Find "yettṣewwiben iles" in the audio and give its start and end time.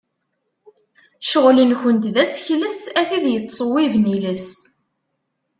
3.33-4.49